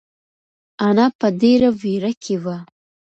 انا 0.87 1.05
په 1.19 1.27
ډېره 1.41 1.69
وېره 1.81 2.11
کې 2.23 2.35
وه. 2.43 2.57